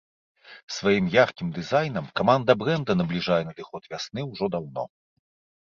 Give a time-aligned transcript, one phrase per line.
[0.75, 4.91] Сваім яркім дызайнам каманда брэнда набліжае надыход вясны ўжо даўно.